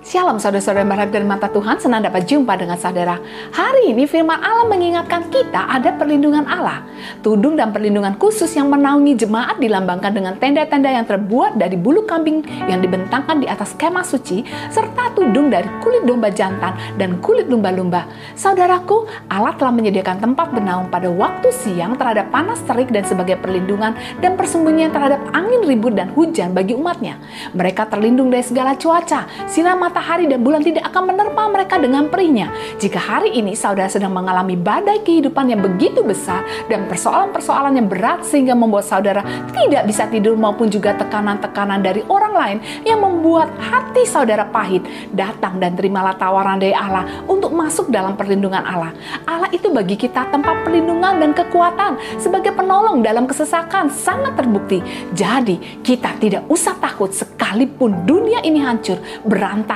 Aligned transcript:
Shalom 0.00 0.40
saudara-saudara 0.40 0.80
yang 0.80 0.96
berharga 0.96 1.12
dari 1.12 1.28
mata 1.28 1.52
Tuhan, 1.52 1.76
senang 1.76 2.00
dapat 2.00 2.24
jumpa 2.24 2.56
dengan 2.56 2.80
saudara. 2.80 3.20
Hari 3.52 3.92
ini 3.92 4.08
firman 4.08 4.40
Allah 4.40 4.64
mengingatkan 4.64 5.28
kita 5.28 5.68
ada 5.68 5.92
perlindungan 5.92 6.48
Allah. 6.48 6.88
Tudung 7.20 7.52
dan 7.52 7.68
perlindungan 7.68 8.16
khusus 8.16 8.48
yang 8.56 8.72
menaungi 8.72 9.12
jemaat 9.12 9.60
dilambangkan 9.60 10.16
dengan 10.16 10.40
tenda-tenda 10.40 10.88
yang 10.88 11.04
terbuat 11.04 11.60
dari 11.60 11.76
bulu 11.76 12.08
kambing 12.08 12.40
yang 12.64 12.80
dibentangkan 12.80 13.44
di 13.44 13.46
atas 13.52 13.76
kemah 13.76 14.00
suci, 14.00 14.40
serta 14.72 15.12
tudung 15.12 15.52
dari 15.52 15.68
kulit 15.84 16.08
domba 16.08 16.32
jantan 16.32 16.72
dan 16.96 17.20
kulit 17.20 17.52
lumba-lumba. 17.52 18.08
Saudaraku, 18.32 19.04
Allah 19.28 19.52
telah 19.60 19.76
menyediakan 19.76 20.16
tempat 20.16 20.48
bernaung 20.56 20.88
pada 20.88 21.12
waktu 21.12 21.52
siang 21.52 21.92
terhadap 22.00 22.32
panas 22.32 22.64
terik 22.64 22.88
dan 22.88 23.04
sebagai 23.04 23.36
perlindungan 23.36 23.92
dan 24.24 24.32
persembunyian 24.40 24.96
terhadap 24.96 25.20
angin 25.36 25.60
ribut 25.68 25.92
dan 25.92 26.08
hujan 26.16 26.56
bagi 26.56 26.72
umatnya. 26.72 27.20
Mereka 27.52 27.92
terlindung 27.92 28.32
dari 28.32 28.48
segala 28.48 28.80
cuaca, 28.80 29.28
sinar 29.44 29.76
matahari 29.90 30.30
dan 30.30 30.46
bulan 30.46 30.62
tidak 30.62 30.86
akan 30.86 31.10
menerpa 31.10 31.50
mereka 31.50 31.74
dengan 31.82 32.06
perihnya. 32.06 32.54
Jika 32.78 33.02
hari 33.02 33.34
ini 33.34 33.58
saudara 33.58 33.90
sedang 33.90 34.14
mengalami 34.14 34.54
badai 34.54 35.02
kehidupan 35.02 35.50
yang 35.50 35.58
begitu 35.58 36.06
besar 36.06 36.46
dan 36.70 36.86
persoalan-persoalan 36.86 37.74
yang 37.74 37.90
berat 37.90 38.22
sehingga 38.22 38.54
membuat 38.54 38.86
saudara 38.86 39.26
tidak 39.50 39.90
bisa 39.90 40.06
tidur 40.06 40.38
maupun 40.38 40.70
juga 40.70 40.94
tekanan-tekanan 40.94 41.82
dari 41.82 42.06
orang 42.06 42.34
lain 42.38 42.58
yang 42.86 43.02
membuat 43.02 43.50
hati 43.58 44.06
saudara 44.06 44.46
pahit, 44.46 44.86
datang 45.10 45.58
dan 45.58 45.74
terimalah 45.74 46.14
tawaran 46.14 46.62
dari 46.62 46.72
Allah 46.72 47.26
untuk 47.26 47.50
masuk 47.50 47.90
dalam 47.90 48.14
perlindungan 48.14 48.62
Allah. 48.62 48.94
Allah 49.26 49.50
itu 49.50 49.66
bagi 49.74 49.98
kita 49.98 50.30
tempat 50.30 50.62
perlindungan 50.62 51.18
dan 51.18 51.34
kekuatan 51.34 51.98
sebagai 52.22 52.54
penolong 52.54 53.02
dalam 53.02 53.26
kesesakan 53.26 53.90
sangat 53.90 54.38
terbukti. 54.38 54.78
Jadi 55.10 55.82
kita 55.82 56.14
tidak 56.22 56.46
usah 56.46 56.78
takut 56.78 57.10
sekalipun 57.10 58.06
dunia 58.06 58.38
ini 58.46 58.62
hancur, 58.62 59.02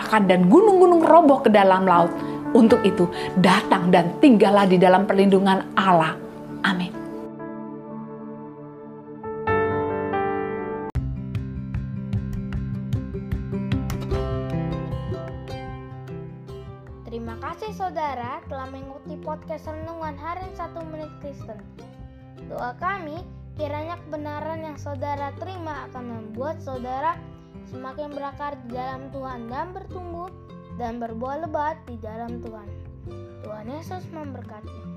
berantakan 0.04 0.28
dan 0.28 0.40
gunung-gunung 0.52 1.00
roboh 1.00 1.40
ke 1.40 1.48
dalam 1.48 1.88
laut. 1.88 2.12
Untuk 2.54 2.84
itu, 2.84 3.08
datang 3.40 3.90
dan 3.90 4.14
tinggallah 4.20 4.68
di 4.68 4.76
dalam 4.76 5.08
perlindungan 5.08 5.74
Allah. 5.74 6.14
Amin. 6.62 6.92
Terima 17.08 17.34
kasih 17.42 17.72
saudara 17.74 18.38
telah 18.46 18.70
mengikuti 18.70 19.18
podcast 19.24 19.66
Renungan 19.66 20.14
Harian 20.14 20.52
1 20.54 20.92
Menit 20.94 21.10
Kristen. 21.18 21.58
Doa 22.46 22.76
kami, 22.78 23.18
kiranya 23.58 23.98
kebenaran 24.06 24.62
yang 24.62 24.78
saudara 24.78 25.34
terima 25.42 25.90
akan 25.90 26.04
membuat 26.06 26.62
saudara 26.62 27.18
semakin 27.68 28.12
berakar 28.12 28.56
di 28.64 28.74
dalam 28.74 29.08
Tuhan 29.12 29.48
dan 29.48 29.72
bertumbuh 29.72 30.30
dan 30.76 30.98
berbuah 30.98 31.46
lebat 31.46 31.78
di 31.86 31.96
dalam 32.02 32.42
Tuhan. 32.42 32.68
Tuhan 33.44 33.66
Yesus 33.68 34.04
memberkati. 34.10 34.93